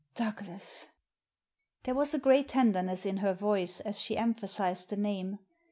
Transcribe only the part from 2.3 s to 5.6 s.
tenderness in her voice as she emphasised the name.